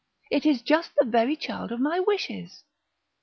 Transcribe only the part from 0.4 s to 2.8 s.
is just the very child of my wishes!"